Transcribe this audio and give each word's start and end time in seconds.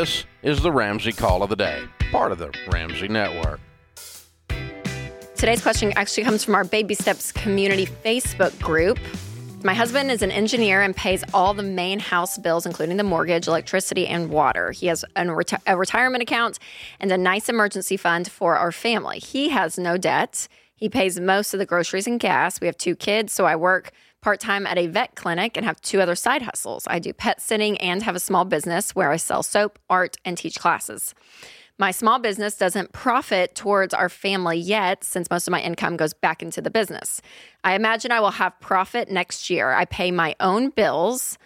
This 0.00 0.24
is 0.42 0.62
the 0.62 0.72
Ramsey 0.72 1.12
Call 1.12 1.42
of 1.42 1.50
the 1.50 1.56
Day, 1.56 1.84
part 2.10 2.32
of 2.32 2.38
the 2.38 2.50
Ramsey 2.72 3.06
Network. 3.06 3.60
Today's 5.36 5.60
question 5.60 5.92
actually 5.94 6.24
comes 6.24 6.42
from 6.42 6.54
our 6.54 6.64
Baby 6.64 6.94
Steps 6.94 7.30
community 7.30 7.84
Facebook 7.84 8.58
group. 8.62 8.98
My 9.62 9.74
husband 9.74 10.10
is 10.10 10.22
an 10.22 10.30
engineer 10.30 10.80
and 10.80 10.96
pays 10.96 11.22
all 11.34 11.52
the 11.52 11.62
main 11.62 11.98
house 11.98 12.38
bills, 12.38 12.64
including 12.64 12.96
the 12.96 13.04
mortgage, 13.04 13.46
electricity, 13.46 14.06
and 14.06 14.30
water. 14.30 14.72
He 14.72 14.86
has 14.86 15.04
a, 15.16 15.24
reti- 15.24 15.60
a 15.66 15.76
retirement 15.76 16.22
account 16.22 16.58
and 16.98 17.12
a 17.12 17.18
nice 17.18 17.50
emergency 17.50 17.98
fund 17.98 18.30
for 18.30 18.56
our 18.56 18.72
family. 18.72 19.18
He 19.18 19.50
has 19.50 19.76
no 19.76 19.98
debt. 19.98 20.48
He 20.74 20.88
pays 20.88 21.20
most 21.20 21.52
of 21.52 21.58
the 21.58 21.66
groceries 21.66 22.06
and 22.06 22.18
gas. 22.18 22.58
We 22.58 22.68
have 22.68 22.78
two 22.78 22.96
kids, 22.96 23.34
so 23.34 23.44
I 23.44 23.54
work 23.54 23.92
part 24.20 24.40
time 24.40 24.66
at 24.66 24.78
a 24.78 24.86
vet 24.86 25.14
clinic 25.14 25.56
and 25.56 25.64
have 25.64 25.80
two 25.80 26.00
other 26.00 26.14
side 26.14 26.42
hustles. 26.42 26.84
I 26.86 26.98
do 26.98 27.12
pet 27.12 27.40
sitting 27.40 27.78
and 27.78 28.02
have 28.02 28.14
a 28.14 28.20
small 28.20 28.44
business 28.44 28.94
where 28.94 29.10
I 29.10 29.16
sell 29.16 29.42
soap, 29.42 29.78
art, 29.88 30.16
and 30.24 30.36
teach 30.36 30.58
classes. 30.58 31.14
My 31.78 31.92
small 31.92 32.18
business 32.18 32.58
doesn't 32.58 32.92
profit 32.92 33.54
towards 33.54 33.94
our 33.94 34.10
family 34.10 34.58
yet, 34.58 35.02
since 35.02 35.30
most 35.30 35.48
of 35.48 35.52
my 35.52 35.62
income 35.62 35.96
goes 35.96 36.12
back 36.12 36.42
into 36.42 36.60
the 36.60 36.70
business. 36.70 37.22
I 37.64 37.74
imagine 37.74 38.12
I 38.12 38.20
will 38.20 38.32
have 38.32 38.52
profit 38.60 39.10
next 39.10 39.48
year. 39.48 39.72
I 39.72 39.86
pay 39.86 40.10
my 40.10 40.36
own 40.40 40.68
bills, 40.68 41.38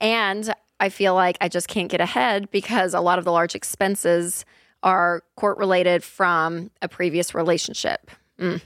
and 0.00 0.54
I 0.78 0.90
feel 0.90 1.14
like 1.14 1.36
I 1.40 1.48
just 1.48 1.66
can't 1.66 1.90
get 1.90 2.00
ahead 2.00 2.52
because 2.52 2.94
a 2.94 3.00
lot 3.00 3.18
of 3.18 3.24
the 3.24 3.32
large 3.32 3.56
expenses 3.56 4.44
are 4.84 5.24
court 5.34 5.58
related 5.58 6.04
from 6.04 6.70
a 6.80 6.88
previous 6.88 7.34
relationship. 7.34 8.12
Mm. 8.38 8.62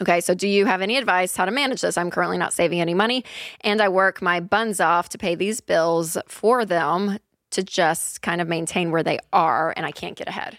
Okay, 0.00 0.20
so 0.20 0.34
do 0.34 0.46
you 0.46 0.66
have 0.66 0.80
any 0.80 0.96
advice 0.96 1.36
how 1.36 1.44
to 1.44 1.50
manage 1.50 1.80
this? 1.80 1.96
I'm 1.96 2.10
currently 2.10 2.38
not 2.38 2.52
saving 2.52 2.80
any 2.80 2.94
money 2.94 3.24
and 3.62 3.80
I 3.80 3.88
work 3.88 4.22
my 4.22 4.40
buns 4.40 4.80
off 4.80 5.08
to 5.10 5.18
pay 5.18 5.34
these 5.34 5.60
bills 5.60 6.16
for 6.26 6.64
them 6.64 7.18
to 7.50 7.62
just 7.62 8.22
kind 8.22 8.40
of 8.40 8.48
maintain 8.48 8.90
where 8.90 9.02
they 9.02 9.18
are 9.32 9.72
and 9.76 9.84
I 9.84 9.90
can't 9.90 10.16
get 10.16 10.28
ahead. 10.28 10.58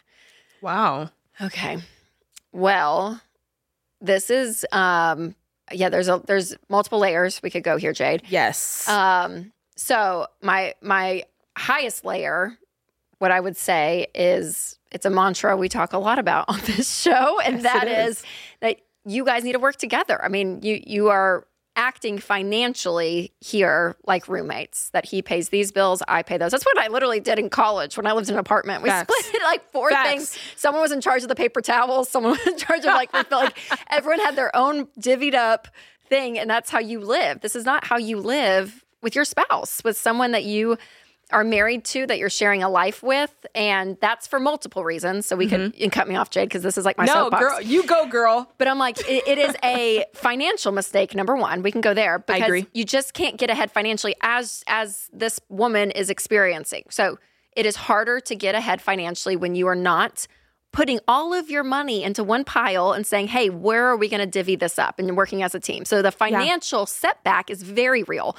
Wow. 0.61 1.09
Okay. 1.41 1.77
Well, 2.52 3.22
this 4.02 4.30
is 4.30 4.66
um 4.72 5.36
yeah, 5.71 5.89
there's 5.89 6.08
a 6.08 6.21
there's 6.25 6.55
multiple 6.67 6.99
layers 6.99 7.42
we 7.44 7.49
could 7.49 7.64
go 7.64 7.77
here, 7.77 7.94
Jade. 7.94 8.23
Yes. 8.27 8.88
Um 8.89 9.52
so 9.75 10.27
my 10.42 10.73
my 10.81 11.23
highest 11.58 12.03
layer 12.03 12.58
what 13.19 13.31
I 13.31 13.39
would 13.39 13.58
say 13.58 14.08
is 14.16 14.77
it's 14.92 15.05
a 15.05 15.09
mantra 15.09 15.55
we 15.58 15.69
talk 15.69 15.94
a 15.94 15.97
lot 15.97 16.19
about 16.19 16.45
on 16.47 16.59
this 16.66 16.89
show 17.02 17.39
and 17.42 17.61
Yes, 17.61 17.64
that 17.64 17.88
is 17.88 18.17
is. 18.19 18.23
You 19.09 19.25
guys 19.25 19.43
need 19.43 19.53
to 19.53 19.59
work 19.59 19.75
together. 19.77 20.23
I 20.23 20.27
mean, 20.29 20.61
you 20.61 20.81
you 20.85 21.09
are 21.09 21.45
acting 21.75 22.17
financially 22.17 23.31
here 23.39 23.95
like 24.05 24.27
roommates 24.27 24.89
that 24.89 25.05
he 25.05 25.21
pays 25.21 25.47
these 25.47 25.71
bills 25.71 26.02
i 26.09 26.21
pay 26.21 26.35
those 26.35 26.52
that's 26.52 26.65
what 26.65 26.77
i 26.77 26.88
literally 26.89 27.21
did 27.21 27.39
in 27.39 27.49
college 27.49 27.95
when 27.95 28.05
i 28.05 28.11
lived 28.11 28.27
in 28.27 28.35
an 28.35 28.39
apartment 28.39 28.83
we 28.83 28.89
Facts. 28.89 29.13
split 29.13 29.35
it 29.35 29.43
like 29.45 29.63
four 29.71 29.89
Facts. 29.89 30.09
things 30.09 30.39
someone 30.57 30.81
was 30.81 30.91
in 30.91 30.99
charge 30.99 31.21
of 31.21 31.30
the 31.30 31.35
paper 31.35 31.61
towels 31.61 32.09
someone 32.09 32.33
was 32.33 32.47
in 32.47 32.57
charge 32.57 32.81
of 32.81 32.87
like 32.87 33.13
refill- 33.13 33.37
like 33.39 33.57
everyone 33.91 34.19
had 34.19 34.35
their 34.35 34.53
own 34.53 34.87
divvied 34.99 35.35
up 35.35 35.69
thing 36.09 36.37
and 36.37 36.49
that's 36.49 36.69
how 36.69 36.80
you 36.80 36.99
live 36.99 37.39
this 37.39 37.55
is 37.55 37.63
not 37.63 37.85
how 37.85 37.97
you 37.97 38.17
live 38.17 38.83
with 39.02 39.15
your 39.15 39.23
spouse 39.23 39.81
with 39.85 39.95
someone 39.97 40.31
that 40.31 40.43
you 40.43 40.77
are 41.31 41.44
married 41.44 41.83
to 41.85 42.08
that 42.08 42.17
you're 42.17 42.30
sharing 42.30 42.63
a 42.63 42.69
life 42.69 43.03
with 43.03 43.45
and 43.53 43.97
that's 44.02 44.25
for 44.25 44.39
multiple 44.39 44.83
reasons 44.83 45.27
so 45.27 45.36
we 45.36 45.47
could 45.47 45.59
mm-hmm. 45.59 45.75
you 45.75 45.81
can 45.81 45.89
cut 45.91 46.08
me 46.08 46.16
off 46.16 46.30
jade 46.30 46.49
because 46.49 46.63
this 46.63 46.77
is 46.77 46.86
like 46.86 46.97
my 46.97 47.05
no, 47.05 47.13
soapbox 47.13 47.44
girl, 47.44 47.61
you 47.61 47.86
go, 47.86 48.08
girl. 48.08 48.52
but 48.58 48.67
I'm 48.67 48.80
like, 48.80 48.99
it, 49.09 49.27
it 49.27 49.38
is 49.38 49.55
a 49.63 50.05
financial 50.13 50.71
mistake. 50.71 51.13
Number 51.13 51.36
one, 51.36 51.61
we 51.61 51.71
can 51.71 51.81
go 51.81 51.94
there 51.94 52.19
because 52.19 52.44
agree. 52.44 52.67
you 52.73 52.83
just 52.83 53.13
can't 53.13 53.38
get 53.38 53.49
ahead 53.49 53.71
financially 53.71 54.16
as 54.21 54.63
as 54.67 55.09
this 55.13 55.39
woman 55.49 55.91
is 55.91 56.09
experiencing. 56.09 56.86
So 56.89 57.19
it 57.55 57.66
is 57.66 57.75
harder 57.75 58.19
to 58.21 58.36
get 58.36 58.55
ahead 58.55 58.81
financially 58.81 59.36
when 59.36 59.55
you 59.55 59.67
are 59.67 59.75
not 59.75 60.27
putting 60.71 60.99
all 61.08 61.33
of 61.33 61.49
your 61.49 61.64
money 61.64 62.04
into 62.04 62.23
one 62.23 62.43
pile 62.43 62.92
and 62.92 63.05
saying, 63.05 63.27
"Hey, 63.27 63.49
where 63.49 63.86
are 63.87 63.98
we 63.98 64.08
going 64.08 64.20
to 64.20 64.27
divvy 64.27 64.55
this 64.55 64.80
up?" 64.80 64.99
and 64.99 65.15
working 65.17 65.43
as 65.43 65.54
a 65.54 65.59
team. 65.59 65.86
So 65.86 66.02
the 66.02 66.11
financial 66.11 66.86
setback 66.86 67.49
is 67.49 67.64
very 67.64 68.04
real. 68.04 68.36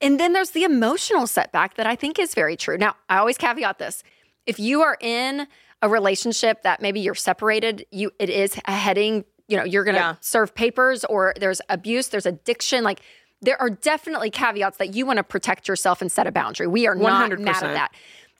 And 0.00 0.18
then 0.20 0.32
there's 0.32 0.50
the 0.50 0.64
emotional 0.64 1.26
setback 1.26 1.74
that 1.74 1.86
I 1.86 1.96
think 1.96 2.18
is 2.18 2.34
very 2.34 2.56
true. 2.56 2.78
Now, 2.78 2.94
I 3.08 3.18
always 3.18 3.36
caveat 3.38 3.78
this. 3.78 4.02
If 4.46 4.58
you 4.60 4.82
are 4.82 4.96
in 5.00 5.46
a 5.82 5.88
relationship 5.88 6.62
that 6.62 6.80
maybe 6.80 7.00
you're 7.00 7.14
separated, 7.14 7.84
you 7.90 8.12
it 8.18 8.30
is 8.30 8.58
a 8.66 8.72
heading, 8.72 9.24
you 9.48 9.56
know, 9.56 9.64
you're 9.64 9.84
going 9.84 9.94
to 9.96 10.00
Yeah. 10.00 10.14
serve 10.20 10.54
papers 10.54 11.04
or 11.04 11.34
there's 11.38 11.60
abuse, 11.68 12.08
there's 12.08 12.26
addiction, 12.26 12.84
like 12.84 13.00
there 13.40 13.60
are 13.60 13.70
definitely 13.70 14.30
caveats 14.30 14.78
that 14.78 14.94
you 14.94 15.06
want 15.06 15.16
to 15.18 15.22
protect 15.22 15.68
yourself 15.68 16.00
and 16.02 16.10
set 16.10 16.26
a 16.26 16.32
boundary. 16.32 16.66
We 16.66 16.86
are 16.88 16.94
not 16.96 17.30
mad 17.30 17.38
100%. 17.38 17.48
at 17.48 17.74
that. 17.74 17.92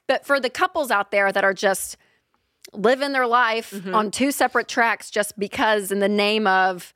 But 0.09 0.27
for 0.27 0.41
the 0.41 0.51
couples 0.51 0.91
out 0.91 1.11
there 1.11 1.31
that 1.31 1.45
are 1.45 1.55
just 1.55 1.97
living 2.73 3.13
their 3.13 3.27
life 3.27 3.71
Mm-hmm. 3.73 3.95
on 3.95 4.11
two 4.11 4.31
separate 4.33 4.69
tracks 4.69 5.11
just 5.11 5.39
because 5.39 5.91
in 5.93 6.01
the 6.01 6.09
name 6.09 6.47
of 6.47 6.93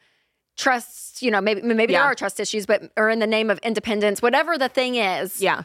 trust, 0.56 1.22
you 1.22 1.30
know, 1.30 1.40
maybe 1.40 1.62
maybe 1.62 1.92
there 1.94 2.02
are 2.02 2.14
trust 2.14 2.38
issues, 2.40 2.66
but 2.66 2.90
or 2.96 3.08
in 3.10 3.18
the 3.18 3.26
name 3.26 3.50
of 3.50 3.58
independence, 3.60 4.20
whatever 4.22 4.58
the 4.58 4.68
thing 4.68 4.96
is, 4.96 5.40
Yeah. 5.40 5.62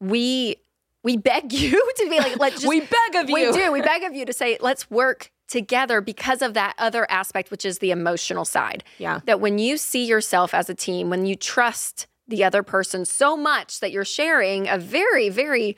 we 0.00 0.56
we 1.02 1.16
beg 1.16 1.52
you 1.62 1.70
to 1.96 2.10
be 2.10 2.18
like, 2.18 2.38
let's 2.38 2.56
just 2.56 2.66
we 2.66 2.80
beg 2.80 3.14
of 3.16 3.28
you. 3.28 3.34
we 3.34 3.52
do. 3.52 3.72
We 3.72 3.82
beg 3.82 4.02
of 4.04 4.14
you 4.14 4.24
to 4.26 4.32
say, 4.32 4.58
let's 4.60 4.90
work 4.90 5.30
together 5.48 6.00
because 6.00 6.40
of 6.42 6.54
that 6.54 6.74
other 6.78 7.06
aspect, 7.10 7.50
which 7.50 7.64
is 7.64 7.78
the 7.78 7.90
emotional 7.90 8.44
side. 8.44 8.82
Yeah. 8.98 9.20
That 9.26 9.40
when 9.40 9.58
you 9.58 9.76
see 9.76 10.04
yourself 10.06 10.54
as 10.54 10.70
a 10.70 10.74
team, 10.74 11.10
when 11.10 11.26
you 11.26 11.36
trust 11.36 12.06
the 12.26 12.42
other 12.42 12.62
person 12.62 13.04
so 13.04 13.36
much 13.36 13.80
that 13.80 13.92
you're 13.92 14.06
sharing 14.06 14.66
a 14.66 14.78
very, 14.78 15.28
very, 15.28 15.76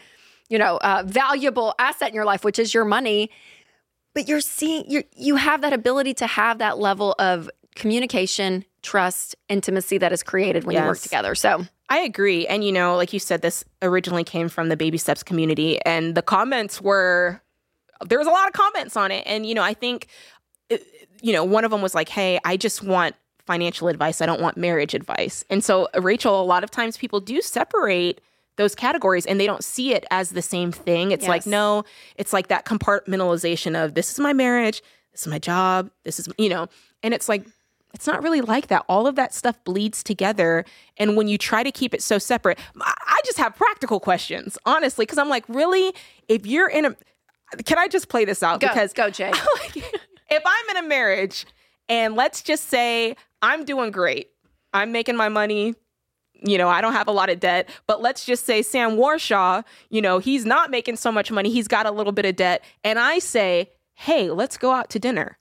you 0.48 0.58
know, 0.58 0.76
uh, 0.76 1.02
valuable 1.04 1.74
asset 1.80 2.10
in 2.10 2.14
your 2.14 2.24
life, 2.24 2.44
which 2.44 2.60
is 2.60 2.72
your 2.72 2.84
money, 2.84 3.28
but 4.14 4.28
you're 4.28 4.40
seeing 4.40 4.88
you 4.88 5.02
you 5.16 5.34
have 5.36 5.60
that 5.62 5.72
ability 5.72 6.14
to 6.14 6.26
have 6.28 6.58
that 6.58 6.78
level 6.78 7.16
of 7.18 7.50
communication, 7.76 8.64
trust, 8.82 9.36
intimacy 9.48 9.98
that 9.98 10.12
is 10.12 10.22
created 10.22 10.64
when 10.64 10.76
you 10.76 10.82
work 10.82 10.98
together. 10.98 11.34
So 11.34 11.66
I 11.88 12.00
agree. 12.00 12.46
And, 12.46 12.64
you 12.64 12.72
know, 12.72 12.96
like 12.96 13.12
you 13.12 13.20
said, 13.20 13.42
this 13.42 13.64
originally 13.82 14.24
came 14.24 14.48
from 14.48 14.68
the 14.68 14.76
Baby 14.76 14.98
Steps 14.98 15.22
community, 15.22 15.80
and 15.86 16.16
the 16.16 16.22
comments 16.22 16.80
were, 16.80 17.40
there 18.04 18.18
was 18.18 18.26
a 18.26 18.30
lot 18.30 18.48
of 18.48 18.54
comments 18.54 18.96
on 18.96 19.12
it. 19.12 19.22
And, 19.26 19.46
you 19.46 19.54
know, 19.54 19.62
I 19.62 19.74
think, 19.74 20.08
uh, 20.72 20.78
you 21.22 21.32
know, 21.32 21.44
one 21.44 21.64
of 21.64 21.70
them 21.70 21.82
was 21.82 21.94
like, 21.94 22.08
hey, 22.08 22.40
I 22.44 22.56
just 22.56 22.82
want 22.82 23.14
financial 23.46 23.86
advice. 23.86 24.20
I 24.20 24.26
don't 24.26 24.40
want 24.40 24.56
marriage 24.56 24.94
advice. 24.94 25.44
And 25.48 25.62
so, 25.62 25.88
uh, 25.94 26.00
Rachel, 26.00 26.40
a 26.40 26.42
lot 26.42 26.64
of 26.64 26.70
times 26.70 26.96
people 26.96 27.20
do 27.20 27.40
separate 27.40 28.20
those 28.56 28.74
categories 28.74 29.26
and 29.26 29.38
they 29.38 29.46
don't 29.46 29.62
see 29.62 29.94
it 29.94 30.04
as 30.10 30.30
the 30.30 30.42
same 30.42 30.72
thing. 30.72 31.12
It's 31.12 31.28
like, 31.28 31.46
no, 31.46 31.84
it's 32.16 32.32
like 32.32 32.48
that 32.48 32.64
compartmentalization 32.64 33.82
of 33.82 33.94
this 33.94 34.10
is 34.10 34.18
my 34.18 34.32
marriage, 34.32 34.82
this 35.12 35.20
is 35.20 35.26
my 35.28 35.38
job, 35.38 35.90
this 36.04 36.18
is, 36.18 36.28
you 36.38 36.48
know, 36.48 36.66
and 37.02 37.14
it's 37.14 37.28
like, 37.28 37.46
it's 37.96 38.06
not 38.06 38.22
really 38.22 38.42
like 38.42 38.66
that. 38.66 38.84
All 38.90 39.06
of 39.06 39.14
that 39.16 39.32
stuff 39.32 39.56
bleeds 39.64 40.02
together. 40.02 40.66
And 40.98 41.16
when 41.16 41.28
you 41.28 41.38
try 41.38 41.62
to 41.62 41.72
keep 41.72 41.94
it 41.94 42.02
so 42.02 42.18
separate, 42.18 42.58
I 42.78 43.20
just 43.24 43.38
have 43.38 43.56
practical 43.56 44.00
questions, 44.00 44.58
honestly, 44.66 45.06
because 45.06 45.16
I'm 45.16 45.30
like, 45.30 45.48
really? 45.48 45.94
If 46.28 46.44
you're 46.44 46.68
in 46.68 46.84
a, 46.84 46.96
can 47.64 47.78
I 47.78 47.88
just 47.88 48.10
play 48.10 48.26
this 48.26 48.42
out? 48.42 48.60
go, 48.60 48.68
because 48.68 48.92
go, 48.92 49.08
Jay. 49.08 49.30
like, 49.60 49.76
if 50.30 50.42
I'm 50.44 50.76
in 50.76 50.84
a 50.84 50.86
marriage 50.86 51.46
and 51.88 52.16
let's 52.16 52.42
just 52.42 52.64
say 52.64 53.16
I'm 53.40 53.64
doing 53.64 53.92
great, 53.92 54.28
I'm 54.74 54.92
making 54.92 55.16
my 55.16 55.30
money, 55.30 55.74
you 56.34 56.58
know, 56.58 56.68
I 56.68 56.82
don't 56.82 56.92
have 56.92 57.08
a 57.08 57.12
lot 57.12 57.30
of 57.30 57.40
debt, 57.40 57.70
but 57.86 58.02
let's 58.02 58.26
just 58.26 58.44
say 58.44 58.60
Sam 58.60 58.98
Warshaw, 58.98 59.64
you 59.88 60.02
know, 60.02 60.18
he's 60.18 60.44
not 60.44 60.70
making 60.70 60.96
so 60.96 61.10
much 61.10 61.32
money, 61.32 61.48
he's 61.50 61.66
got 61.66 61.86
a 61.86 61.90
little 61.90 62.12
bit 62.12 62.26
of 62.26 62.36
debt, 62.36 62.62
and 62.84 62.98
I 62.98 63.20
say, 63.20 63.70
hey, 63.94 64.30
let's 64.30 64.58
go 64.58 64.72
out 64.72 64.90
to 64.90 64.98
dinner. 64.98 65.38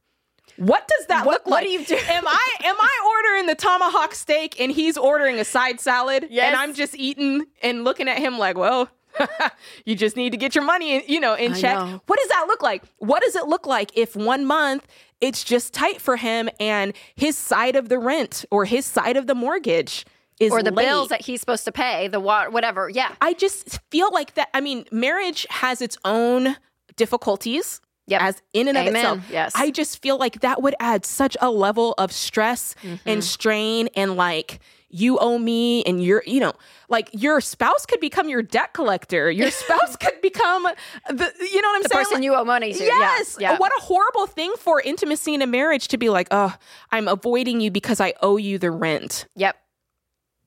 What 0.57 0.88
does 0.88 1.07
that 1.07 1.25
What- 1.25 1.33
look 1.33 1.47
like? 1.47 1.51
what 1.51 1.63
do 1.63 1.69
you 1.69 1.83
do? 1.85 1.95
Am 2.09 2.27
I 2.27 2.47
am 2.63 2.75
I 2.79 3.11
ordering 3.16 3.47
the 3.47 3.55
tomahawk 3.55 4.13
steak 4.16 4.59
and 4.59 4.71
he's 4.71 4.97
ordering 4.97 5.39
a 5.39 5.45
side 5.45 5.79
salad 5.79 6.27
Yes. 6.29 6.47
and 6.47 6.55
I'm 6.55 6.73
just 6.73 6.96
eating 6.96 7.46
and 7.61 7.84
looking 7.84 8.07
at 8.07 8.17
him 8.19 8.37
like, 8.37 8.57
well, 8.57 8.90
you 9.85 9.96
just 9.96 10.16
need 10.16 10.31
to 10.31 10.37
get 10.37 10.55
your 10.55 10.63
money 10.63 10.96
in, 10.96 11.03
you 11.07 11.19
know, 11.19 11.34
in 11.35 11.53
I 11.53 11.59
check. 11.61 11.75
know. 11.78 12.02
What 12.05 12.19
does 12.19 12.28
that 12.29 12.46
look 12.47 12.61
like? 12.61 12.84
What 12.97 13.23
does 13.23 13.35
it 13.35 13.47
look 13.47 13.66
like 13.66 13.91
if 13.97 14.16
one 14.16 14.46
month 14.46 14.85
it's 15.22 15.43
just 15.43 15.73
tight 15.73 16.02
for 16.02 16.17
him 16.17 16.49
and 16.59 16.93
his 17.16 17.37
side 17.37 17.75
of 17.78 17.87
the 17.90 17.97
rent 17.97 18.43
or 18.51 18.66
his 18.66 18.85
side 18.85 19.16
of 19.17 19.28
the 19.28 19.35
mortgage 19.35 20.05
is 20.40 20.51
or 20.51 20.61
the 20.61 20.72
late? 20.72 20.85
bills 20.85 21.08
that 21.09 21.22
he's 21.22 21.40
supposed 21.40 21.63
to 21.66 21.72
pay, 21.72 22.09
the 22.09 22.19
water, 22.19 22.49
whatever. 22.49 22.90
Yeah. 22.90 23.13
I 23.22 23.34
just 23.34 23.79
feel 23.90 24.11
like 24.11 24.34
that. 24.34 24.49
I 24.53 24.59
mean, 24.59 24.85
marriage 24.91 25.47
has 25.49 25.81
its 25.81 25.97
own 26.03 26.58
difficulties. 26.97 27.79
Yep. 28.07 28.22
As 28.22 28.41
in 28.53 28.67
and 28.67 28.78
of 28.78 28.85
Amen. 28.87 28.96
itself. 28.96 29.31
Yes. 29.31 29.52
I 29.55 29.72
just 29.72 30.02
feel 30.02 30.17
like 30.17 30.41
that 30.41 30.61
would 30.61 30.75
add 30.79 31.05
such 31.05 31.35
a 31.41 31.49
level 31.49 31.93
of 31.97 32.11
stress 32.11 32.75
Mm-hmm. 32.84 33.09
and 33.09 33.23
strain 33.23 33.90
and 33.96 34.16
like 34.16 34.59
you 34.90 35.17
owe 35.17 35.37
me 35.40 35.84
and 35.84 36.02
you're, 36.03 36.23
you 36.25 36.40
know, 36.40 36.53
like 36.87 37.09
your 37.11 37.41
spouse 37.41 37.85
could 37.85 37.99
become 37.99 38.29
your 38.29 38.41
debt 38.43 38.73
collector. 38.73 39.29
Your 39.31 39.49
spouse 39.63 39.96
could 39.97 40.22
become 40.22 40.63
the, 41.09 41.34
you 41.52 41.61
know 41.61 41.67
what 41.69 41.75
I'm 41.78 41.81
The 41.84 41.90
saying? 41.90 42.03
person 42.03 42.13
Like- 42.16 42.23
you 42.23 42.35
owe 42.35 42.46
money 42.46 42.73
to. 42.73 42.84
Yes. 42.84 43.37
Yeah. 43.40 43.53
yeah. 43.53 43.57
What 43.57 43.72
a 43.78 43.81
horrible 43.81 44.28
thing 44.28 44.53
for 44.59 44.79
intimacy 44.79 45.34
in 45.34 45.41
a 45.41 45.47
marriage 45.47 45.87
to 45.90 45.97
be 45.97 46.09
like, 46.09 46.28
oh, 46.31 46.55
I'm 46.91 47.08
avoiding 47.08 47.59
you 47.59 47.72
because 47.72 47.99
I 47.99 48.13
owe 48.22 48.37
you 48.37 48.58
the 48.59 48.69
rent. 48.72 49.25
Yep. 49.35 49.58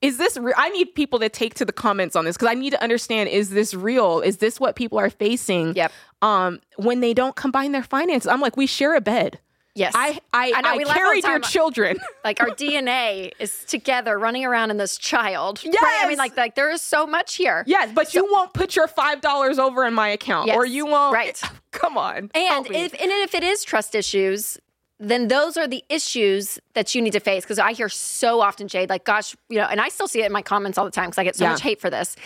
is 0.00 0.16
this 0.16 0.36
re- 0.36 0.54
I 0.56 0.68
need 0.70 0.94
people 0.94 1.18
to 1.18 1.28
take 1.28 1.54
to 1.54 1.64
the 1.64 1.72
comments 1.72 2.14
on 2.14 2.24
this 2.24 2.36
because 2.36 2.48
I 2.48 2.54
need 2.54 2.70
to 2.70 2.82
understand 2.82 3.28
is 3.30 3.50
this 3.50 3.74
real? 3.74 4.20
Is 4.20 4.36
this 4.38 4.60
what 4.60 4.76
people 4.76 4.96
are 4.98 5.10
facing? 5.10 5.74
Yep. 5.74 5.90
Um, 6.20 6.60
when 6.76 7.00
they 7.00 7.14
don't 7.14 7.36
combine 7.36 7.72
their 7.72 7.82
finances, 7.82 8.26
I'm 8.26 8.40
like, 8.40 8.56
we 8.56 8.66
share 8.66 8.94
a 8.96 9.00
bed. 9.00 9.38
Yes. 9.74 9.92
I 9.94 10.18
I, 10.32 10.52
I 10.56 10.60
know, 10.62 10.70
I 10.70 10.76
we 10.76 10.84
laugh 10.84 10.96
all 10.96 11.14
the 11.14 11.20
carried 11.20 11.24
your 11.24 11.38
children. 11.38 11.98
like 12.24 12.40
our 12.40 12.48
DNA 12.48 13.30
is 13.38 13.64
together 13.66 14.18
running 14.18 14.44
around 14.44 14.72
in 14.72 14.76
this 14.76 14.98
child. 14.98 15.62
Right? 15.64 16.00
I 16.02 16.08
mean, 16.08 16.18
like, 16.18 16.36
like 16.36 16.56
there 16.56 16.70
is 16.70 16.82
so 16.82 17.06
much 17.06 17.36
here. 17.36 17.62
yes, 17.66 17.90
but 17.94 18.12
you 18.12 18.26
won't 18.28 18.52
put 18.52 18.74
your 18.74 18.88
five 18.88 19.20
dollars 19.20 19.58
over 19.60 19.86
in 19.86 19.94
my 19.94 20.08
account, 20.08 20.50
or 20.50 20.66
you 20.66 20.84
won't. 20.86 21.14
right. 21.14 21.40
Come 21.70 21.96
on. 21.96 22.30
And 22.34 22.66
if 22.66 22.92
and 22.94 23.12
if 23.12 23.34
it 23.34 23.44
is 23.44 23.62
trust 23.62 23.94
issues, 23.94 24.58
then 24.98 25.28
those 25.28 25.56
are 25.56 25.68
the 25.68 25.84
issues 25.88 26.58
that 26.74 26.96
you 26.96 27.00
need 27.00 27.12
to 27.12 27.20
face. 27.20 27.44
Because 27.44 27.60
I 27.60 27.72
hear 27.72 27.88
so 27.88 28.40
often, 28.40 28.66
Jade, 28.66 28.88
like, 28.90 29.04
gosh, 29.04 29.36
you 29.48 29.58
know, 29.58 29.66
and 29.66 29.80
I 29.80 29.90
still 29.90 30.08
see 30.08 30.22
it 30.22 30.26
in 30.26 30.32
my 30.32 30.42
comments 30.42 30.76
all 30.76 30.84
the 30.86 30.90
time 30.90 31.04
because 31.06 31.18
I 31.18 31.24
get 31.24 31.36
so 31.36 31.44
Yeah. 31.44 31.50
much 31.52 31.60
hate 31.62 31.80
for 31.80 31.88
this. 31.90 32.16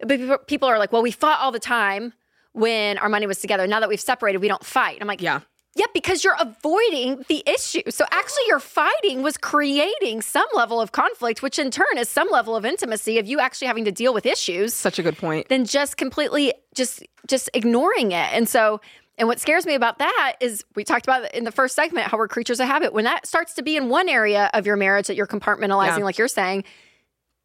But 0.00 0.48
people 0.48 0.68
are 0.68 0.78
like, 0.78 0.90
well, 0.90 1.02
we 1.02 1.12
fought 1.12 1.38
all 1.40 1.52
the 1.52 1.60
time 1.60 2.12
when 2.52 2.98
our 2.98 3.08
money 3.08 3.26
was 3.26 3.38
together. 3.38 3.66
Now 3.66 3.80
that 3.80 3.88
we've 3.88 4.00
separated, 4.00 4.38
we 4.38 4.48
don't 4.48 4.64
fight. 4.64 4.98
I'm 5.00 5.06
like, 5.06 5.20
yeah. 5.22 5.40
yeah, 5.76 5.86
because 5.94 6.24
you're 6.24 6.36
avoiding 6.40 7.24
the 7.28 7.42
issue. 7.46 7.82
So 7.90 8.04
actually, 8.10 8.44
your 8.48 8.58
fighting 8.60 9.22
was 9.22 9.36
creating 9.36 10.22
some 10.22 10.46
level 10.54 10.80
of 10.80 10.92
conflict, 10.92 11.42
which 11.42 11.58
in 11.58 11.70
turn 11.70 11.96
is 11.98 12.08
some 12.08 12.28
level 12.30 12.56
of 12.56 12.64
intimacy 12.64 13.18
of 13.18 13.26
you 13.26 13.38
actually 13.38 13.68
having 13.68 13.84
to 13.84 13.92
deal 13.92 14.12
with 14.14 14.26
issues 14.26 14.74
Such 14.74 14.98
a 14.98 15.02
good 15.02 15.16
point. 15.16 15.48
than 15.48 15.64
just 15.64 15.96
completely 15.96 16.52
just 16.74 17.02
just 17.26 17.50
ignoring 17.54 18.12
it. 18.12 18.32
And 18.32 18.48
so, 18.48 18.80
and 19.18 19.28
what 19.28 19.40
scares 19.40 19.66
me 19.66 19.74
about 19.74 19.98
that 19.98 20.36
is 20.40 20.64
we 20.74 20.84
talked 20.84 21.04
about 21.04 21.32
in 21.34 21.44
the 21.44 21.52
first 21.52 21.74
segment 21.74 22.06
how 22.06 22.16
we're 22.16 22.28
creatures 22.28 22.60
of 22.60 22.66
habit. 22.66 22.92
When 22.92 23.04
that 23.04 23.26
starts 23.26 23.54
to 23.54 23.62
be 23.62 23.76
in 23.76 23.88
one 23.88 24.08
area 24.08 24.50
of 24.54 24.64
your 24.66 24.76
marriage 24.76 25.06
that 25.08 25.16
you're 25.16 25.26
compartmentalizing, 25.26 25.98
Yeah. 25.98 26.04
like 26.04 26.18
you're 26.18 26.28
saying. 26.28 26.64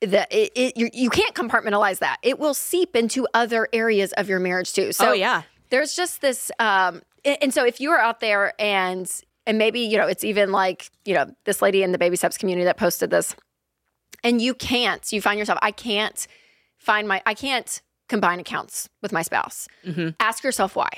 That 0.07 0.31
it, 0.31 0.51
it 0.55 0.77
you, 0.77 0.89
you 0.93 1.09
can't 1.09 1.33
compartmentalize 1.33 1.99
that. 1.99 2.17
It 2.23 2.39
will 2.39 2.53
seep 2.53 2.95
into 2.95 3.27
other 3.33 3.67
areas 3.73 4.11
of 4.13 4.27
your 4.29 4.39
marriage 4.39 4.73
too. 4.73 4.91
So 4.91 5.09
oh 5.09 5.13
yeah. 5.13 5.43
there's 5.69 5.95
just 5.95 6.21
this 6.21 6.51
um 6.59 7.01
and 7.23 7.37
and 7.41 7.53
so 7.53 7.65
if 7.65 7.79
you 7.79 7.91
are 7.91 7.99
out 7.99 8.19
there 8.19 8.53
and 8.59 9.09
and 9.45 9.57
maybe 9.57 9.81
you 9.81 9.97
know 9.97 10.07
it's 10.07 10.23
even 10.23 10.51
like 10.51 10.89
you 11.05 11.13
know 11.13 11.25
this 11.45 11.61
lady 11.61 11.83
in 11.83 11.91
the 11.91 11.97
baby 11.97 12.15
steps 12.15 12.37
community 12.37 12.65
that 12.65 12.77
posted 12.77 13.09
this 13.09 13.35
and 14.23 14.41
you 14.41 14.53
can't 14.53 15.11
you 15.11 15.21
find 15.21 15.37
yourself 15.37 15.59
i 15.61 15.71
can't 15.71 16.27
find 16.77 17.07
my 17.07 17.21
i 17.25 17.33
can't 17.33 17.81
combine 18.07 18.39
accounts 18.39 18.87
with 19.01 19.11
my 19.11 19.21
spouse 19.21 19.67
Mm-hmm. 19.85 20.09
ask 20.19 20.43
yourself 20.43 20.75
why 20.75 20.89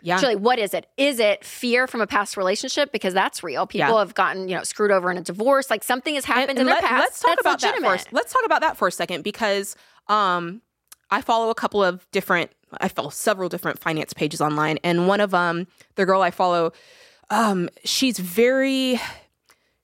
Yeah. 0.00 0.14
Actually, 0.14 0.36
what 0.36 0.58
is 0.58 0.74
it? 0.74 0.86
Is 0.96 1.18
it 1.18 1.44
fear 1.44 1.86
from 1.86 2.00
a 2.00 2.06
past 2.06 2.36
relationship? 2.36 2.92
Because 2.92 3.14
that's 3.14 3.42
real. 3.42 3.66
People 3.66 3.88
Yeah. 3.94 3.98
have 3.98 4.14
gotten, 4.14 4.48
you 4.48 4.56
know, 4.56 4.62
screwed 4.62 4.92
over 4.92 5.10
in 5.10 5.18
a 5.18 5.22
divorce. 5.22 5.70
Like 5.70 5.82
something 5.82 6.14
has 6.14 6.24
happened 6.24 6.58
in 6.58 6.66
their 6.66 6.76
let, 6.76 6.84
past. 6.84 7.00
Let's 7.00 7.20
talk 7.20 7.30
that's 7.30 7.40
about 7.40 7.62
legitimate. 7.62 7.88
that 7.88 7.98
first. 7.98 8.12
Let's 8.12 8.32
talk 8.32 8.42
about 8.44 8.60
that 8.60 8.76
for 8.76 8.86
a 8.86 8.92
second 8.92 9.24
because 9.24 9.74
um, 10.06 10.62
I 11.10 11.20
follow 11.20 11.50
a 11.50 11.54
couple 11.54 11.82
of 11.82 12.08
different. 12.12 12.52
I 12.80 12.88
follow 12.88 13.08
several 13.08 13.48
different 13.48 13.78
finance 13.80 14.12
pages 14.12 14.40
online, 14.40 14.78
and 14.84 15.08
one 15.08 15.20
of 15.20 15.30
them, 15.30 15.66
the 15.94 16.04
girl 16.04 16.20
I 16.22 16.30
follow, 16.30 16.72
um, 17.30 17.68
she's 17.84 18.18
very. 18.18 19.00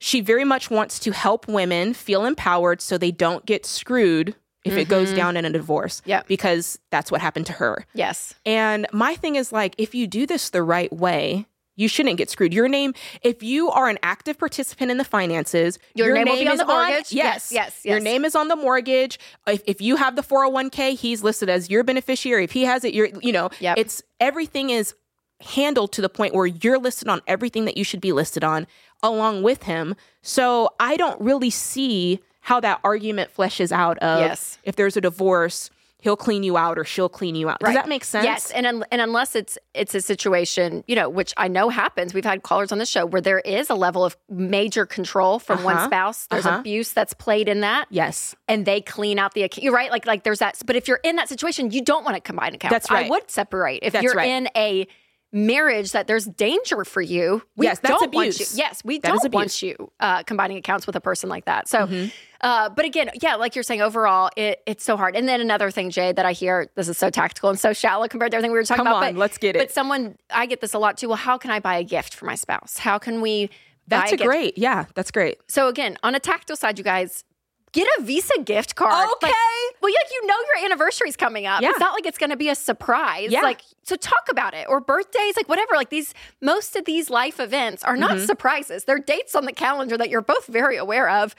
She 0.01 0.21
very 0.21 0.45
much 0.45 0.71
wants 0.71 0.99
to 0.99 1.13
help 1.13 1.49
women 1.49 1.95
feel 1.95 2.27
empowered 2.27 2.83
so 2.83 2.99
they 2.99 3.11
don't 3.11 3.47
get 3.47 3.65
screwed 3.65 4.35
if 4.65 4.77
it 4.77 4.89
goes 4.89 5.13
down 5.13 5.37
in 5.37 5.45
a 5.45 5.51
divorce. 5.51 6.01
Mm-hmm. 6.07 6.27
Because 6.27 6.79
that's 6.91 7.11
what 7.13 7.21
happened 7.21 7.47
to 7.47 7.53
her. 7.53 7.87
Yes. 7.95 8.35
And 8.47 8.87
my 8.93 9.15
thing 9.15 9.37
is 9.37 9.53
like, 9.53 9.75
if 9.79 9.95
you 9.95 10.07
do 10.07 10.27
this 10.27 10.51
the 10.51 10.63
right 10.63 10.93
way, 10.93 11.47
you 11.77 11.89
shouldn't 11.89 12.17
get 12.19 12.31
screwed. 12.31 12.55
Your 12.55 12.69
name, 12.69 12.95
if 13.23 13.43
you 13.43 13.69
are 13.69 13.89
an 13.89 13.99
active 14.03 14.39
participant 14.39 14.93
in 14.93 14.97
the 14.97 15.05
finances, 15.05 15.79
Your 15.97 16.15
name 16.15 16.27
will 16.29 16.37
be 16.39 16.47
on 16.47 16.57
the 16.57 16.65
mortgage? 16.65 17.13
yes, 17.13 17.51
Yes, 17.51 17.53
yes, 17.53 17.85
Your 17.85 17.97
yes. 17.97 18.05
name 18.05 18.25
is 18.25 18.37
on 18.37 18.47
the 18.49 18.55
mortgage. 18.57 19.19
If, 19.47 19.61
if 19.67 19.81
you 19.81 19.97
have 19.97 20.15
the 20.15 20.23
401k, 20.23 20.97
he's 20.97 21.25
listed 21.25 21.49
as 21.51 21.69
your 21.71 21.83
beneficiary. 21.83 22.45
If 22.45 22.53
he 22.53 22.63
has 22.65 22.85
it, 22.85 22.95
you're, 22.95 23.09
you 23.21 23.33
know, 23.33 23.51
Yep. 23.59 23.79
it's 23.79 24.03
everything 24.21 24.71
is 24.71 24.95
handled 25.41 25.91
to 25.93 26.01
the 26.01 26.09
point 26.09 26.33
where 26.33 26.47
you're 26.47 26.79
listed 26.79 27.09
on 27.09 27.21
everything 27.27 27.65
that 27.65 27.77
you 27.77 27.83
should 27.85 28.01
be 28.01 28.13
listed 28.13 28.45
on 28.45 28.67
along 29.03 29.43
with 29.43 29.65
him. 29.65 29.97
So 30.23 30.71
I 30.79 30.97
don't 30.97 31.21
really 31.21 31.51
see 31.51 32.21
how 32.45 32.61
that 32.61 32.79
argument 32.85 33.31
fleshes 33.37 33.73
out 33.73 33.99
of 33.99 34.21
Yes. 34.21 34.59
if 34.65 34.77
there's 34.77 34.97
a 34.97 35.01
divorce, 35.01 35.71
he'll 36.01 36.15
clean 36.17 36.43
you 36.43 36.59
out 36.59 36.79
or 36.79 36.85
she'll 36.85 37.09
clean 37.09 37.35
you 37.35 37.49
out. 37.49 37.59
Does 37.61 37.69
Right. 37.69 37.75
that 37.77 37.89
make 37.89 38.05
sense? 38.05 38.27
Yes, 38.27 38.51
and 38.51 38.67
un- 38.67 38.85
and 38.93 39.01
unless 39.01 39.35
it's 39.35 39.57
it's 39.73 39.95
a 39.95 40.03
situation, 40.03 40.85
you 40.87 40.95
know, 40.95 41.09
which 41.09 41.33
I 41.39 41.49
know 41.49 41.71
happens. 41.71 42.13
We've 42.13 42.25
had 42.25 42.43
callers 42.43 42.71
on 42.71 42.77
the 42.79 42.85
show 42.87 43.07
where 43.07 43.23
there 43.23 43.39
is 43.41 43.71
a 43.71 43.75
level 43.75 44.05
of 44.05 44.15
major 44.29 44.85
control 44.85 45.39
from 45.39 45.63
one 45.65 45.77
Uh-huh. 45.77 45.87
spouse. 45.87 46.27
There's 46.31 46.45
Uh-huh. 46.45 46.59
abuse 46.59 46.93
that's 46.93 47.15
played 47.15 47.49
in 47.49 47.61
that, 47.63 47.87
Yes. 47.91 48.35
and 48.47 48.67
they 48.67 48.83
clean 48.83 49.19
out 49.19 49.33
the 49.33 49.43
account. 49.45 49.65
You're 49.65 49.73
right, 49.75 49.91
like 49.91 50.05
like 50.07 50.23
there's 50.25 50.41
that. 50.41 50.59
But 50.67 50.77
if 50.77 50.87
you're 50.87 51.01
in 51.03 51.17
that 51.17 51.31
situation, 51.31 51.71
you 51.71 51.81
don't 51.83 52.05
want 52.05 52.17
to 52.17 52.21
combine 52.21 52.55
accounts. 52.55 52.73
That's 52.75 52.91
right. 52.91 53.07
I 53.07 53.09
would 53.09 53.31
separate. 53.31 53.81
If 53.83 53.95
That's 53.95 54.03
you're 54.03 54.13
right. 54.15 54.29
in 54.29 54.49
a 54.55 54.87
marriage 55.35 55.93
that 55.93 56.07
there's 56.07 56.25
danger 56.25 56.85
for 56.85 57.03
you, 57.03 57.43
we 57.57 57.67
Yes, 57.67 57.81
that's 57.81 58.01
don't 58.01 58.15
want 58.15 58.27
you. 58.27 58.31
abuse. 58.33 58.57
Yes, 58.57 58.83
we 58.85 58.99
That 59.01 59.09
don't 59.21 59.33
want 59.33 59.61
you 59.61 59.91
uh, 60.01 60.23
combining 60.23 60.57
accounts 60.57 60.87
with 60.87 60.97
a 60.97 61.01
person 61.01 61.29
like 61.29 61.45
that. 61.45 61.69
So. 61.69 61.81
Mm-hmm. 61.87 62.09
Uh, 62.41 62.69
but 62.69 62.85
again, 62.85 63.09
yeah, 63.23 63.37
like 63.37 63.57
you're 63.57 63.63
saying, 63.63 63.81
overall, 63.81 64.29
it, 64.37 64.61
it's 64.67 64.85
so 64.85 64.99
hard. 64.99 65.17
And 65.17 65.27
then 65.27 65.41
another 65.41 65.71
thing, 65.71 65.89
Jade, 65.89 66.17
that 66.17 66.27
I 66.27 66.33
hear, 66.33 66.69
this 66.75 66.89
is 66.89 66.99
so 66.99 67.09
tactical 67.09 67.49
and 67.49 67.59
so 67.59 67.73
shallow 67.73 68.07
compared 68.07 68.33
to 68.33 68.37
everything 68.37 68.53
we 68.53 68.59
were 68.59 68.65
talking 68.65 68.85
Come 68.85 68.87
about. 68.89 69.01
Come 69.01 69.09
on, 69.09 69.15
but, 69.15 69.21
let's 69.21 69.39
get 69.39 69.57
it. 69.57 69.61
But 69.61 69.71
someone, 69.71 70.19
I 70.31 70.45
get 70.45 70.61
this 70.61 70.75
a 70.75 70.79
lot 70.79 70.99
too. 70.99 71.09
Well, 71.09 71.17
how 71.17 71.39
can 71.39 71.51
I 71.51 71.59
buy 71.59 71.79
a 71.79 71.85
gift 71.85 72.13
for 72.15 72.27
my 72.27 72.35
spouse? 72.35 72.77
How 72.77 72.99
can 72.99 73.23
we? 73.23 73.49
That's 73.89 74.13
a 74.13 74.17
gift? 74.19 74.29
great. 74.29 74.59
Yeah, 74.59 74.85
that's 74.95 75.11
great. 75.11 75.39
So 75.49 75.69
again, 75.69 75.97
on 76.03 76.15
a 76.15 76.21
tactile 76.21 76.57
side, 76.57 76.77
you 76.77 76.85
guys 76.85 77.25
get 77.75 77.87
a 77.99 78.03
Visa 78.03 78.33
gift 78.43 78.75
card. 78.77 78.93
Okay. 79.17 79.27
Like, 79.27 79.35
well, 79.83 79.93
like 79.93 80.11
you 80.11 80.27
know 80.27 80.35
your 80.57 80.65
anniversary's 80.65 81.17
coming 81.17 81.45
up. 81.47 81.61
Yeah. 81.61 81.71
It's 81.71 81.79
not 81.81 81.93
like 81.93 82.07
it's 82.07 82.17
going 82.17 82.31
to 82.31 82.37
be 82.37 82.49
a 82.49 82.55
surprise. 82.55 83.31
Yeah. 83.31 83.43
Like 83.43 83.61
so, 83.83 83.97
talk 83.97 84.29
about 84.31 84.55
it 84.55 84.67
or 84.69 84.81
birthdays, 84.81 85.37
like 85.37 85.49
whatever. 85.51 85.75
Like 85.75 85.91
these, 85.91 86.15
most 86.41 86.75
of 86.77 86.87
these 86.87 87.11
life 87.11 87.39
events 87.39 87.85
are 87.85 87.97
not 87.99 88.13
Mm-hmm. 88.17 88.25
surprises. 88.25 88.85
They're 88.85 88.99
dates 88.99 89.35
on 89.35 89.45
the 89.45 89.53
calendar 89.53 89.99
that 89.99 90.09
you're 90.09 90.23
both 90.23 90.47
very 90.47 90.79
aware 90.79 91.11
of. 91.11 91.35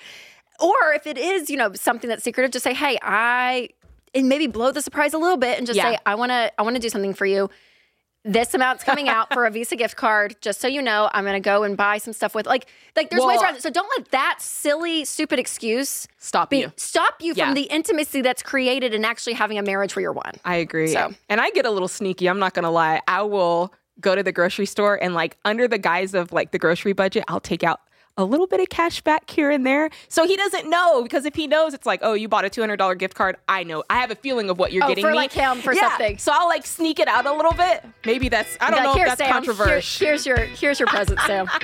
Or 0.59 0.93
if 0.93 1.07
it 1.07 1.17
is, 1.17 1.49
you 1.49 1.57
know, 1.57 1.73
something 1.73 2.07
that's 2.09 2.23
secretive, 2.23 2.51
just 2.51 2.63
say, 2.63 2.73
"Hey, 2.73 2.97
I," 3.01 3.69
and 4.13 4.29
maybe 4.29 4.47
blow 4.47 4.71
the 4.71 4.81
surprise 4.81 5.13
a 5.13 5.17
little 5.17 5.37
bit 5.37 5.57
and 5.57 5.65
just 5.65 5.77
Yeah. 5.77 5.91
say, 5.93 5.97
"I 6.05 6.15
want 6.15 6.31
to, 6.31 6.51
I 6.57 6.61
want 6.61 6.75
to 6.75 6.81
do 6.81 6.89
something 6.89 7.13
for 7.13 7.25
you." 7.25 7.49
This 8.27 8.56
amount's 8.56 8.83
coming 8.83 9.07
out 9.07 9.31
for 9.31 9.45
a 9.45 9.51
Visa 9.51 9.75
gift 9.75 9.95
card. 9.95 10.36
Just 10.42 10.60
so 10.60 10.68
you 10.68 10.81
know, 10.81 11.10
I'm 11.13 11.24
going 11.24 11.36
to 11.36 11.39
go 11.39 11.62
and 11.63 11.77
buy 11.77 12.00
some 12.00 12.12
stuff 12.12 12.33
with 12.33 12.48
like, 12.48 12.66
like 12.95 13.12
there's 13.12 13.24
ways 13.24 13.39
around 13.42 13.56
it. 13.56 13.62
So 13.62 13.69
don't 13.69 13.88
let 13.98 14.10
that 14.12 14.38
silly, 14.42 15.06
stupid 15.06 15.38
excuse 15.38 16.07
Stop 16.18 16.50
be, 16.50 16.62
you. 16.62 16.74
stop 16.75 17.22
you 17.22 17.33
Yeah. 17.36 17.45
from 17.45 17.54
the 17.54 17.62
intimacy 17.63 18.22
that's 18.22 18.42
created 18.42 18.95
in 18.95 19.06
actually 19.06 19.33
having 19.33 19.59
a 19.59 19.61
marriage 19.64 19.95
where 19.95 20.02
you're 20.02 20.11
one. 20.11 20.33
I 20.44 20.56
agree. 20.56 20.88
So- 20.88 21.14
And 21.30 21.40
I 21.40 21.52
get 21.52 21.66
a 21.68 21.71
little 21.71 21.88
sneaky. 21.88 22.28
I'm 22.28 22.40
not 22.40 22.56
gonna 22.56 22.71
lie. 22.71 22.99
I 23.07 23.21
will 23.21 23.71
go 24.02 24.16
to 24.16 24.23
the 24.23 24.31
grocery 24.31 24.66
store 24.66 24.95
and 25.02 25.14
like 25.14 25.38
under 25.45 25.68
the 25.68 25.78
guise 25.78 26.14
of 26.16 26.33
like 26.33 26.52
the 26.52 26.59
grocery 26.59 26.94
budget, 26.94 27.23
I'll 27.28 27.40
take 27.40 27.64
out 27.64 27.80
a 28.18 28.24
little 28.24 28.48
bit 28.48 28.60
of 28.62 28.69
cash 28.69 29.02
back 29.02 29.30
here 29.30 29.52
and 29.52 29.66
there. 29.66 29.90
So 30.07 30.26
he 30.26 30.38
doesn't 30.38 30.69
know 30.69 31.04
because 31.04 31.26
if 31.26 31.36
he 31.36 31.48
knows, 31.48 31.74
it's 31.74 31.86
like, 31.86 32.00
oh, 32.04 32.14
you 32.14 32.28
bought 32.28 32.45
a 32.45 32.50
two 32.50 32.62
hundred 32.62 32.78
dollar 32.78 32.95
gift 32.95 33.14
card. 33.16 33.36
I 33.48 33.64
know. 33.64 33.84
I 33.90 34.00
have 34.00 34.12
a 34.12 34.16
feeling 34.16 34.50
of 34.50 34.57
what 34.57 34.72
you're 34.72 34.84
Oh, 34.86 34.88
getting 34.88 35.04
for, 35.04 35.12
me. 35.12 35.16
like, 35.18 35.34
him, 35.34 35.60
for 35.62 35.74
Yeah. 35.74 35.90
something. 35.90 36.18
So 36.18 36.31
I'll 36.34 36.48
like 36.48 36.66
sneak 36.66 37.00
it 37.00 37.07
out 37.07 37.26
a 37.26 37.34
little 37.34 37.52
bit. 37.54 37.84
Maybe 38.06 38.30
that's 38.30 38.57
I 38.62 38.72
don't 38.72 38.80
Be 38.80 38.84
know 38.86 38.95
if 38.95 39.06
that's 39.06 39.18
Sam, 39.18 39.26
here- 39.28 39.34
controversial. 39.34 40.07
here's 40.07 40.26
your 40.26 40.38
here's 40.38 40.80
your 40.80 40.88
present, 40.88 41.19
Sam. 41.26 41.48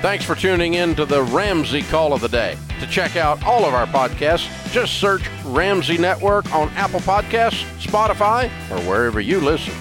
Thanks 0.00 0.24
for 0.24 0.36
tuning 0.36 0.74
in 0.74 0.94
to 0.94 1.04
the 1.04 1.22
Ramsey 1.24 1.82
Call 1.82 2.12
of 2.12 2.20
the 2.20 2.28
Day. 2.28 2.56
To 2.80 2.86
check 2.86 3.16
out 3.16 3.42
all 3.44 3.64
of 3.64 3.74
our 3.74 3.86
podcasts, 3.86 4.48
just 4.70 4.94
search 5.00 5.22
Ramsey 5.44 5.98
Network 5.98 6.52
on 6.54 6.68
Apple 6.76 7.00
Podcasts, 7.00 7.64
Spotify, 7.80 8.44
or 8.70 8.78
wherever 8.88 9.20
you 9.20 9.40
listen. 9.40 9.74